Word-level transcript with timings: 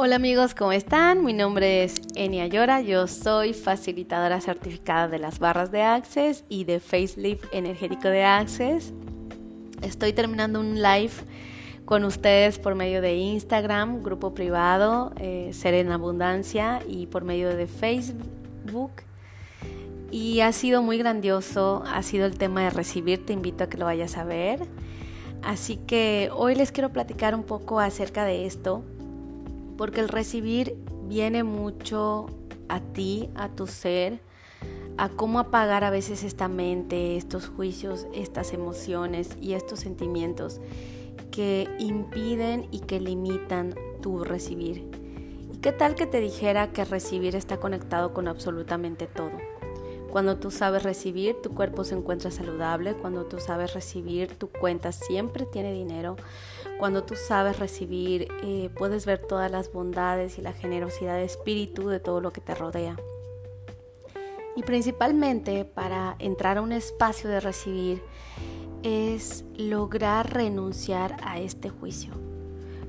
Hola 0.00 0.14
amigos, 0.14 0.54
¿cómo 0.54 0.70
están? 0.70 1.24
Mi 1.24 1.32
nombre 1.32 1.82
es 1.82 2.00
Enia 2.14 2.46
Llora, 2.46 2.80
yo 2.80 3.08
soy 3.08 3.52
facilitadora 3.52 4.40
certificada 4.40 5.08
de 5.08 5.18
las 5.18 5.40
barras 5.40 5.72
de 5.72 5.82
Access 5.82 6.44
y 6.48 6.62
de 6.62 6.78
Facelift 6.78 7.52
energético 7.52 8.06
de 8.06 8.22
Access. 8.22 8.92
Estoy 9.82 10.12
terminando 10.12 10.60
un 10.60 10.80
live 10.80 11.10
con 11.84 12.04
ustedes 12.04 12.60
por 12.60 12.76
medio 12.76 13.02
de 13.02 13.16
Instagram, 13.16 14.04
grupo 14.04 14.34
privado, 14.34 15.12
eh, 15.18 15.50
en 15.64 15.90
Abundancia 15.90 16.80
y 16.86 17.08
por 17.08 17.24
medio 17.24 17.48
de 17.56 17.66
Facebook. 17.66 18.92
Y 20.12 20.42
ha 20.42 20.52
sido 20.52 20.80
muy 20.80 20.98
grandioso, 20.98 21.82
ha 21.88 22.04
sido 22.04 22.24
el 22.26 22.38
tema 22.38 22.62
de 22.62 22.70
recibir, 22.70 23.26
te 23.26 23.32
invito 23.32 23.64
a 23.64 23.68
que 23.68 23.76
lo 23.76 23.86
vayas 23.86 24.16
a 24.16 24.22
ver. 24.22 24.60
Así 25.42 25.76
que 25.76 26.30
hoy 26.32 26.54
les 26.54 26.70
quiero 26.70 26.92
platicar 26.92 27.34
un 27.34 27.42
poco 27.42 27.80
acerca 27.80 28.24
de 28.24 28.46
esto 28.46 28.84
porque 29.78 30.00
el 30.00 30.08
recibir 30.08 30.76
viene 31.04 31.44
mucho 31.44 32.26
a 32.68 32.80
ti, 32.80 33.30
a 33.36 33.48
tu 33.48 33.66
ser, 33.66 34.20
a 34.98 35.08
cómo 35.08 35.38
apagar 35.38 35.84
a 35.84 35.90
veces 35.90 36.24
esta 36.24 36.48
mente, 36.48 37.16
estos 37.16 37.48
juicios, 37.48 38.08
estas 38.12 38.52
emociones 38.52 39.38
y 39.40 39.54
estos 39.54 39.80
sentimientos 39.80 40.60
que 41.30 41.68
impiden 41.78 42.66
y 42.72 42.80
que 42.80 42.98
limitan 42.98 43.74
tu 44.02 44.24
recibir. 44.24 44.84
¿Y 45.54 45.58
qué 45.58 45.70
tal 45.70 45.94
que 45.94 46.06
te 46.06 46.20
dijera 46.20 46.72
que 46.72 46.84
recibir 46.84 47.36
está 47.36 47.58
conectado 47.58 48.12
con 48.12 48.26
absolutamente 48.26 49.06
todo? 49.06 49.30
Cuando 50.10 50.38
tú 50.38 50.50
sabes 50.50 50.82
recibir, 50.84 51.36
tu 51.42 51.54
cuerpo 51.54 51.84
se 51.84 51.94
encuentra 51.94 52.30
saludable. 52.30 52.94
Cuando 52.94 53.26
tú 53.26 53.38
sabes 53.38 53.74
recibir, 53.74 54.36
tu 54.36 54.48
cuenta 54.48 54.90
siempre 54.92 55.44
tiene 55.44 55.72
dinero. 55.72 56.16
Cuando 56.78 57.04
tú 57.04 57.14
sabes 57.14 57.58
recibir, 57.58 58.28
eh, 58.42 58.70
puedes 58.76 59.04
ver 59.04 59.18
todas 59.18 59.50
las 59.50 59.70
bondades 59.70 60.38
y 60.38 60.42
la 60.42 60.52
generosidad 60.52 61.16
de 61.16 61.24
espíritu 61.24 61.88
de 61.88 62.00
todo 62.00 62.20
lo 62.20 62.32
que 62.32 62.40
te 62.40 62.54
rodea. 62.54 62.96
Y 64.56 64.62
principalmente 64.62 65.64
para 65.64 66.16
entrar 66.18 66.58
a 66.58 66.62
un 66.62 66.72
espacio 66.72 67.28
de 67.28 67.40
recibir 67.40 68.02
es 68.82 69.44
lograr 69.56 70.32
renunciar 70.32 71.16
a 71.22 71.38
este 71.38 71.68
juicio. 71.68 72.12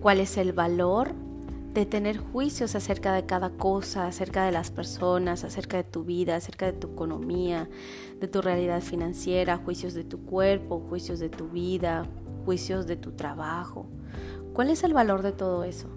¿Cuál 0.00 0.20
es 0.20 0.36
el 0.36 0.52
valor 0.52 1.12
de 1.72 1.86
tener 1.86 2.18
juicios 2.18 2.74
acerca 2.74 3.12
de 3.12 3.26
cada 3.26 3.50
cosa, 3.50 4.06
acerca 4.06 4.44
de 4.44 4.52
las 4.52 4.70
personas, 4.70 5.44
acerca 5.44 5.76
de 5.76 5.84
tu 5.84 6.02
vida, 6.02 6.34
acerca 6.34 6.66
de 6.66 6.72
tu 6.72 6.88
economía, 6.88 7.68
de 8.18 8.26
tu 8.26 8.42
realidad 8.42 8.80
financiera, 8.80 9.56
juicios 9.56 9.94
de 9.94 10.02
tu 10.02 10.24
cuerpo, 10.24 10.80
juicios 10.88 11.20
de 11.20 11.28
tu 11.28 11.48
vida, 11.48 12.06
juicios 12.44 12.86
de 12.88 12.96
tu 12.96 13.12
trabajo. 13.12 13.86
¿Cuál 14.52 14.70
es 14.70 14.82
el 14.82 14.92
valor 14.92 15.22
de 15.22 15.32
todo 15.32 15.62
eso? 15.62 15.88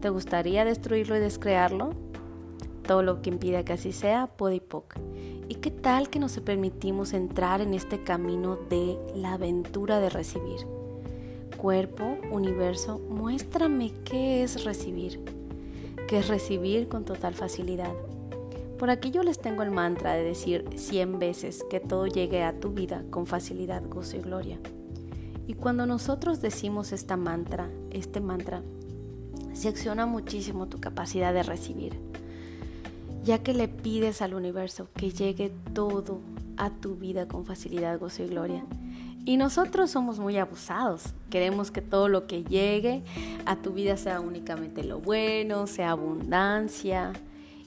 ¿Te 0.00 0.08
gustaría 0.08 0.64
destruirlo 0.64 1.16
y 1.16 1.20
descrearlo? 1.20 1.90
Todo 2.86 3.02
lo 3.02 3.22
que 3.22 3.30
impida 3.30 3.64
que 3.64 3.72
así 3.72 3.92
sea, 3.92 4.28
podipoc. 4.28 4.94
¿Y 5.48 5.56
qué 5.56 5.70
tal 5.72 6.10
que 6.10 6.20
nos 6.20 6.38
permitimos 6.40 7.12
entrar 7.12 7.60
en 7.60 7.74
este 7.74 8.04
camino 8.04 8.56
de 8.56 8.98
la 9.16 9.34
aventura 9.34 9.98
de 9.98 10.10
recibir? 10.10 10.81
Cuerpo, 11.62 12.18
universo, 12.32 12.98
muéstrame 13.08 13.92
qué 14.04 14.42
es 14.42 14.64
recibir, 14.64 15.20
qué 16.08 16.18
es 16.18 16.26
recibir 16.26 16.88
con 16.88 17.04
total 17.04 17.34
facilidad. 17.34 17.92
Por 18.80 18.90
aquí 18.90 19.12
yo 19.12 19.22
les 19.22 19.38
tengo 19.38 19.62
el 19.62 19.70
mantra 19.70 20.14
de 20.14 20.24
decir 20.24 20.64
100 20.74 21.20
veces 21.20 21.64
que 21.70 21.78
todo 21.78 22.08
llegue 22.08 22.42
a 22.42 22.58
tu 22.58 22.70
vida 22.70 23.04
con 23.10 23.26
facilidad, 23.26 23.80
gozo 23.88 24.16
y 24.16 24.22
gloria. 24.22 24.58
Y 25.46 25.54
cuando 25.54 25.86
nosotros 25.86 26.40
decimos 26.40 26.90
esta 26.90 27.16
mantra, 27.16 27.70
este 27.92 28.20
mantra, 28.20 28.60
se 29.52 29.68
acciona 29.68 30.04
muchísimo 30.04 30.66
tu 30.66 30.80
capacidad 30.80 31.32
de 31.32 31.44
recibir, 31.44 31.92
ya 33.24 33.44
que 33.44 33.54
le 33.54 33.68
pides 33.68 34.20
al 34.20 34.34
universo 34.34 34.88
que 34.96 35.12
llegue 35.12 35.52
todo 35.74 36.18
a 36.56 36.70
tu 36.70 36.96
vida 36.96 37.28
con 37.28 37.44
facilidad, 37.44 38.00
gozo 38.00 38.24
y 38.24 38.26
gloria. 38.26 38.64
Y 39.24 39.36
nosotros 39.36 39.90
somos 39.90 40.18
muy 40.18 40.36
abusados. 40.36 41.14
Queremos 41.30 41.70
que 41.70 41.80
todo 41.80 42.08
lo 42.08 42.26
que 42.26 42.42
llegue 42.42 43.04
a 43.46 43.56
tu 43.56 43.72
vida 43.72 43.96
sea 43.96 44.20
únicamente 44.20 44.82
lo 44.82 44.98
bueno, 45.00 45.66
sea 45.68 45.92
abundancia. 45.92 47.12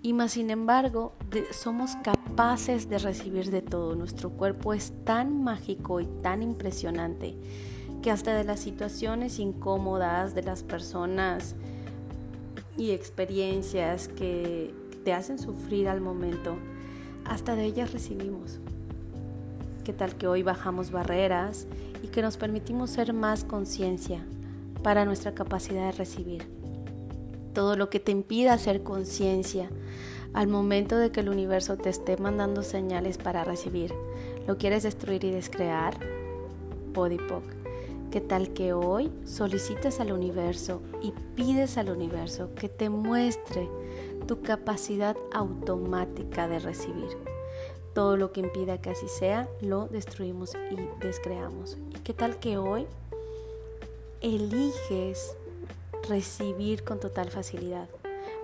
Y 0.00 0.14
más 0.14 0.32
sin 0.32 0.50
embargo, 0.50 1.12
somos 1.52 1.94
capaces 2.02 2.88
de 2.88 2.98
recibir 2.98 3.50
de 3.50 3.60
todo. 3.60 3.94
Nuestro 3.94 4.30
cuerpo 4.30 4.72
es 4.72 4.92
tan 5.04 5.44
mágico 5.44 6.00
y 6.00 6.06
tan 6.22 6.42
impresionante 6.42 7.36
que 8.02 8.10
hasta 8.10 8.34
de 8.34 8.44
las 8.44 8.58
situaciones 8.58 9.38
incómodas, 9.38 10.34
de 10.34 10.42
las 10.42 10.62
personas 10.62 11.54
y 12.76 12.90
experiencias 12.90 14.08
que 14.08 14.74
te 15.04 15.12
hacen 15.12 15.38
sufrir 15.38 15.88
al 15.88 16.00
momento, 16.00 16.56
hasta 17.24 17.54
de 17.54 17.64
ellas 17.64 17.92
recibimos. 17.92 18.58
¿Qué 19.84 19.92
tal 19.92 20.14
que 20.14 20.28
hoy 20.28 20.44
bajamos 20.44 20.92
barreras 20.92 21.66
y 22.04 22.06
que 22.06 22.22
nos 22.22 22.36
permitimos 22.36 22.90
ser 22.90 23.12
más 23.12 23.42
conciencia 23.42 24.24
para 24.84 25.04
nuestra 25.04 25.34
capacidad 25.34 25.86
de 25.86 25.92
recibir? 25.92 26.46
Todo 27.52 27.74
lo 27.74 27.90
que 27.90 27.98
te 27.98 28.12
impida 28.12 28.52
hacer 28.52 28.84
conciencia 28.84 29.70
al 30.34 30.46
momento 30.46 30.96
de 30.96 31.10
que 31.10 31.18
el 31.18 31.28
universo 31.28 31.78
te 31.78 31.90
esté 31.90 32.16
mandando 32.16 32.62
señales 32.62 33.18
para 33.18 33.42
recibir, 33.42 33.92
¿lo 34.46 34.56
quieres 34.56 34.84
destruir 34.84 35.24
y 35.24 35.32
descrear? 35.32 35.98
Podipoc. 36.94 37.42
¿Qué 38.12 38.20
tal 38.20 38.52
que 38.52 38.72
hoy 38.72 39.10
solicites 39.24 39.98
al 39.98 40.12
universo 40.12 40.80
y 41.02 41.12
pides 41.34 41.76
al 41.76 41.90
universo 41.90 42.54
que 42.54 42.68
te 42.68 42.88
muestre 42.88 43.68
tu 44.28 44.42
capacidad 44.42 45.16
automática 45.32 46.46
de 46.46 46.60
recibir? 46.60 47.32
Todo 47.94 48.16
lo 48.16 48.32
que 48.32 48.40
impida 48.40 48.80
que 48.80 48.90
así 48.90 49.08
sea, 49.08 49.48
lo 49.60 49.86
destruimos 49.88 50.54
y 50.70 50.76
descreamos. 51.04 51.76
¿Y 51.90 51.98
qué 52.00 52.14
tal 52.14 52.38
que 52.38 52.56
hoy 52.56 52.86
eliges 54.20 55.36
recibir 56.08 56.84
con 56.84 57.00
total 57.00 57.30
facilidad? 57.30 57.88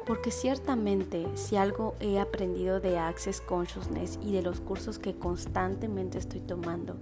Porque 0.07 0.31
ciertamente 0.31 1.27
si 1.35 1.57
algo 1.57 1.95
he 2.01 2.19
aprendido 2.19 2.81
de 2.81 2.99
Access 2.99 3.41
Consciousness 3.41 4.19
y 4.23 4.33
de 4.33 4.43
los 4.43 4.61
cursos 4.61 4.99
que 4.99 5.15
constantemente 5.15 6.19
estoy 6.19 6.41
tomando, 6.41 6.97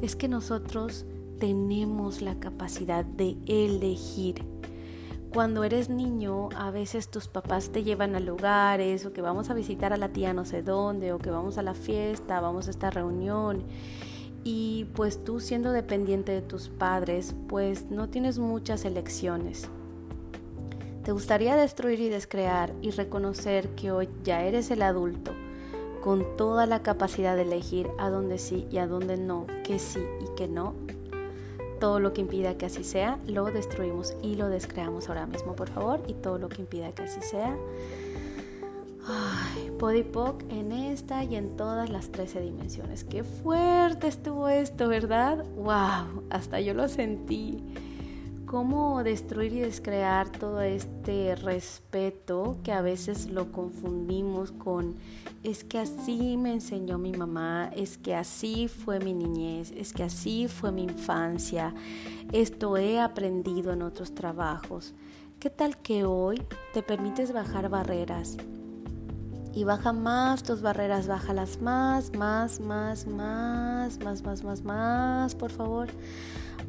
es 0.00 0.16
que 0.16 0.28
nosotros 0.28 1.04
tenemos 1.38 2.22
la 2.22 2.38
capacidad 2.38 3.04
de 3.04 3.36
elegir 3.46 4.44
cuando 5.36 5.64
eres 5.64 5.90
niño, 5.90 6.48
a 6.56 6.70
veces 6.70 7.10
tus 7.10 7.28
papás 7.28 7.68
te 7.68 7.84
llevan 7.84 8.16
a 8.16 8.20
lugares 8.20 9.04
o 9.04 9.12
que 9.12 9.20
vamos 9.20 9.50
a 9.50 9.54
visitar 9.54 9.92
a 9.92 9.98
la 9.98 10.08
tía 10.08 10.32
no 10.32 10.46
sé 10.46 10.62
dónde 10.62 11.12
o 11.12 11.18
que 11.18 11.30
vamos 11.30 11.58
a 11.58 11.62
la 11.62 11.74
fiesta, 11.74 12.40
vamos 12.40 12.68
a 12.68 12.70
esta 12.70 12.88
reunión. 12.88 13.62
Y 14.44 14.86
pues 14.94 15.22
tú 15.24 15.40
siendo 15.40 15.72
dependiente 15.72 16.32
de 16.32 16.40
tus 16.40 16.70
padres, 16.70 17.34
pues 17.48 17.90
no 17.90 18.08
tienes 18.08 18.38
muchas 18.38 18.86
elecciones. 18.86 19.68
Te 21.04 21.12
gustaría 21.12 21.54
destruir 21.54 22.00
y 22.00 22.08
descrear 22.08 22.72
y 22.80 22.92
reconocer 22.92 23.68
que 23.74 23.92
hoy 23.92 24.08
ya 24.24 24.42
eres 24.42 24.70
el 24.70 24.80
adulto 24.80 25.32
con 26.02 26.24
toda 26.38 26.64
la 26.64 26.82
capacidad 26.82 27.36
de 27.36 27.42
elegir 27.42 27.90
a 27.98 28.08
dónde 28.08 28.38
sí 28.38 28.66
y 28.70 28.78
a 28.78 28.86
dónde 28.86 29.18
no, 29.18 29.46
que 29.64 29.78
sí 29.78 30.00
y 30.22 30.34
que 30.34 30.48
no 30.48 30.72
todo 31.78 32.00
lo 32.00 32.12
que 32.12 32.20
impida 32.20 32.56
que 32.56 32.66
así 32.66 32.84
sea, 32.84 33.18
lo 33.26 33.46
destruimos 33.46 34.14
y 34.22 34.36
lo 34.36 34.48
descreamos 34.48 35.08
ahora 35.08 35.26
mismo, 35.26 35.54
por 35.54 35.70
favor. 35.70 36.02
Y 36.06 36.14
todo 36.14 36.38
lo 36.38 36.48
que 36.48 36.62
impida 36.62 36.92
que 36.92 37.02
así 37.02 37.20
sea. 37.22 37.56
Ay, 39.08 39.70
Podipoc 39.78 40.42
en 40.50 40.72
esta 40.72 41.22
y 41.22 41.36
en 41.36 41.56
todas 41.56 41.90
las 41.90 42.10
13 42.10 42.40
dimensiones. 42.40 43.04
Qué 43.04 43.22
fuerte 43.22 44.08
estuvo 44.08 44.48
esto, 44.48 44.88
¿verdad? 44.88 45.44
¡Wow! 45.56 46.24
Hasta 46.30 46.60
yo 46.60 46.74
lo 46.74 46.88
sentí 46.88 47.62
cómo 48.46 49.02
destruir 49.02 49.52
y 49.52 49.60
descrear 49.60 50.30
todo 50.30 50.62
este 50.62 51.34
respeto 51.34 52.56
que 52.62 52.72
a 52.72 52.80
veces 52.80 53.26
lo 53.26 53.50
confundimos 53.50 54.52
con 54.52 54.94
es 55.42 55.64
que 55.64 55.78
así 55.78 56.36
me 56.36 56.52
enseñó 56.52 56.98
mi 56.98 57.12
mamá, 57.12 57.70
es 57.74 57.98
que 57.98 58.14
así 58.14 58.68
fue 58.68 58.98
mi 59.00 59.12
niñez, 59.12 59.72
es 59.76 59.92
que 59.92 60.04
así 60.04 60.48
fue 60.48 60.72
mi 60.72 60.84
infancia, 60.84 61.74
esto 62.32 62.76
he 62.76 63.00
aprendido 63.00 63.72
en 63.72 63.82
otros 63.82 64.14
trabajos. 64.14 64.94
¿Qué 65.38 65.50
tal 65.50 65.76
que 65.76 66.04
hoy 66.04 66.42
te 66.72 66.82
permites 66.82 67.32
bajar 67.32 67.68
barreras? 67.68 68.36
Y 69.52 69.64
baja 69.64 69.92
más 69.92 70.42
tus 70.42 70.62
barreras, 70.62 71.06
bájalas 71.06 71.60
más, 71.60 72.12
más, 72.16 72.60
más, 72.60 73.06
más, 73.06 73.98
más, 73.98 74.22
más, 74.22 74.44
más, 74.44 74.62
más, 74.62 75.34
por 75.34 75.50
favor. 75.50 75.88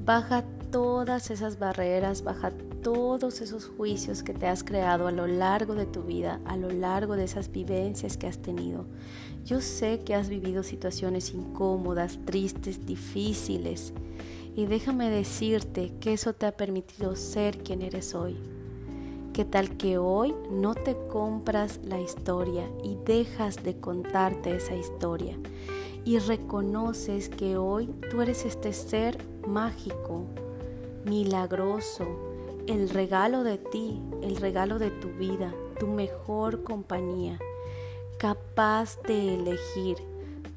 Baja 0.05 0.43
todas 0.71 1.31
esas 1.31 1.59
barreras, 1.59 2.23
baja 2.23 2.51
todos 2.81 3.41
esos 3.41 3.67
juicios 3.67 4.23
que 4.23 4.33
te 4.33 4.47
has 4.47 4.63
creado 4.63 5.07
a 5.07 5.11
lo 5.11 5.27
largo 5.27 5.75
de 5.75 5.85
tu 5.85 6.03
vida, 6.03 6.39
a 6.45 6.55
lo 6.57 6.69
largo 6.69 7.15
de 7.15 7.23
esas 7.23 7.51
vivencias 7.51 8.17
que 8.17 8.27
has 8.27 8.37
tenido. 8.37 8.85
Yo 9.45 9.61
sé 9.61 10.01
que 10.05 10.15
has 10.15 10.29
vivido 10.29 10.63
situaciones 10.63 11.33
incómodas, 11.33 12.19
tristes, 12.25 12.85
difíciles. 12.85 13.93
Y 14.55 14.65
déjame 14.65 15.09
decirte 15.09 15.93
que 15.99 16.13
eso 16.13 16.33
te 16.33 16.45
ha 16.45 16.51
permitido 16.51 17.15
ser 17.15 17.59
quien 17.59 17.81
eres 17.81 18.15
hoy. 18.15 18.37
¿Qué 19.33 19.45
tal 19.45 19.77
que 19.77 19.99
hoy 19.99 20.33
no 20.49 20.73
te 20.73 20.97
compras 21.09 21.79
la 21.83 22.01
historia 22.01 22.67
y 22.83 22.97
dejas 23.05 23.63
de 23.63 23.79
contarte 23.79 24.55
esa 24.55 24.75
historia? 24.75 25.37
Y 26.05 26.17
reconoces 26.19 27.29
que 27.29 27.57
hoy 27.57 27.87
tú 28.09 28.21
eres 28.21 28.45
este 28.45 28.73
ser 28.73 29.17
mágico, 29.47 30.25
milagroso, 31.07 32.05
el 32.67 32.89
regalo 32.89 33.43
de 33.43 33.57
ti, 33.57 34.01
el 34.21 34.35
regalo 34.37 34.79
de 34.79 34.91
tu 34.91 35.09
vida, 35.09 35.53
tu 35.79 35.87
mejor 35.87 36.63
compañía, 36.63 37.39
capaz 38.17 39.01
de 39.03 39.35
elegir 39.35 39.97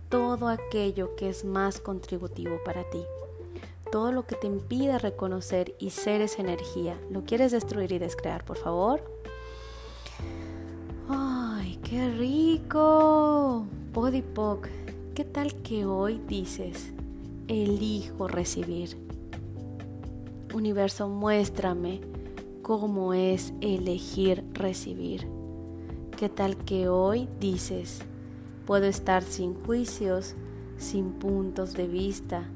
todo 0.09 0.49
aquello 0.49 1.15
que 1.17 1.29
es 1.29 1.45
más 1.45 1.81
contributivo 1.81 2.59
para 2.65 2.83
ti 2.91 3.03
todo 3.91 4.13
lo 4.13 4.27
que 4.27 4.37
te 4.37 4.47
impide 4.47 4.99
reconocer 4.99 5.75
y 5.79 5.91
ser 5.91 6.21
esa 6.21 6.41
energía. 6.41 6.99
¿Lo 7.11 7.25
quieres 7.25 7.53
destruir 7.53 7.93
y 7.93 7.99
descrear, 7.99 8.45
por 8.45 8.57
favor? 8.57 9.03
¡Ay, 11.09 11.79
qué 11.83 12.09
rico! 12.11 13.67
Podipoc, 13.93 14.69
¿qué 15.15 15.25
tal 15.25 15.55
que 15.63 15.85
hoy 15.85 16.21
dices, 16.29 16.93
elijo 17.49 18.29
recibir? 18.29 19.10
Universo, 20.53 21.09
muéstrame 21.09 22.01
cómo 22.63 23.15
es 23.15 23.55
elegir 23.61 24.45
recibir. 24.53 25.29
¿Qué 26.17 26.29
tal 26.29 26.57
que 26.57 26.89
hoy 26.89 27.29
dices, 27.39 28.01
puedo 28.67 28.87
estar 28.87 29.23
sin 29.23 29.55
juicios, 29.55 30.35
sin 30.77 31.13
puntos 31.13 31.75
de 31.75 31.87
vista, 31.87 32.49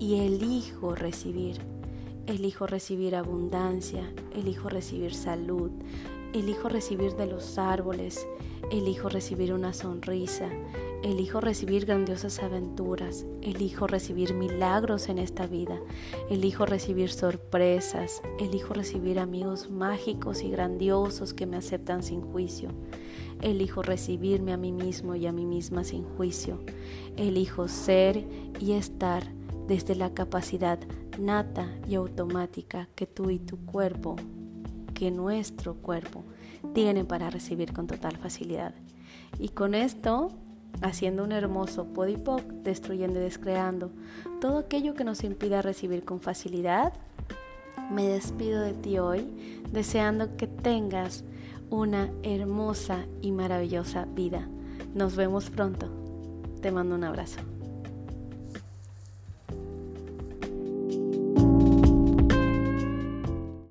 y 0.00 0.20
elijo 0.20 0.94
recibir. 0.94 1.58
Elijo 2.26 2.66
recibir 2.66 3.14
abundancia, 3.14 4.12
elijo 4.34 4.68
recibir 4.68 5.14
salud, 5.14 5.70
elijo 6.32 6.68
recibir 6.68 7.14
de 7.14 7.26
los 7.26 7.58
árboles, 7.58 8.26
elijo 8.72 9.08
recibir 9.08 9.52
una 9.52 9.72
sonrisa, 9.72 10.48
elijo 11.02 11.40
recibir 11.40 11.86
grandiosas 11.86 12.42
aventuras, 12.42 13.26
elijo 13.42 13.86
recibir 13.86 14.34
milagros 14.34 15.08
en 15.08 15.18
esta 15.18 15.46
vida, 15.46 15.78
elijo 16.28 16.66
recibir 16.66 17.10
sorpresas, 17.10 18.22
elijo 18.38 18.74
recibir 18.74 19.18
amigos 19.18 19.70
mágicos 19.70 20.42
y 20.42 20.50
grandiosos 20.50 21.32
que 21.32 21.46
me 21.46 21.56
aceptan 21.56 22.02
sin 22.02 22.20
juicio. 22.20 22.70
Elijo 23.40 23.82
recibirme 23.82 24.52
a 24.52 24.58
mí 24.58 24.70
mismo 24.70 25.14
y 25.14 25.26
a 25.26 25.32
mí 25.32 25.46
misma 25.46 25.84
sin 25.84 26.04
juicio. 26.04 26.60
Elijo 27.16 27.68
ser 27.68 28.26
y 28.60 28.72
estar 28.72 29.24
desde 29.66 29.94
la 29.94 30.12
capacidad 30.12 30.78
nata 31.18 31.66
y 31.88 31.94
automática 31.94 32.88
que 32.94 33.06
tú 33.06 33.30
y 33.30 33.38
tu 33.38 33.64
cuerpo, 33.64 34.16
que 34.92 35.10
nuestro 35.10 35.74
cuerpo 35.76 36.24
tiene 36.74 37.04
para 37.04 37.30
recibir 37.30 37.72
con 37.72 37.86
total 37.86 38.18
facilidad. 38.18 38.74
Y 39.38 39.50
con 39.50 39.74
esto, 39.74 40.32
haciendo 40.82 41.24
un 41.24 41.32
hermoso 41.32 41.86
podipoc, 41.86 42.42
destruyendo 42.62 43.20
y 43.20 43.22
descreando 43.22 43.90
todo 44.40 44.58
aquello 44.58 44.94
que 44.94 45.04
nos 45.04 45.24
impida 45.24 45.62
recibir 45.62 46.04
con 46.04 46.20
facilidad, 46.20 46.92
me 47.90 48.06
despido 48.06 48.62
de 48.62 48.72
ti 48.72 48.98
hoy 48.98 49.62
deseando 49.72 50.36
que 50.36 50.46
tengas 50.46 51.24
una 51.70 52.10
hermosa 52.22 53.06
y 53.20 53.32
maravillosa 53.32 54.06
vida. 54.06 54.48
Nos 54.94 55.16
vemos 55.16 55.50
pronto. 55.50 55.88
Te 56.60 56.72
mando 56.72 56.94
un 56.94 57.04
abrazo. 57.04 57.49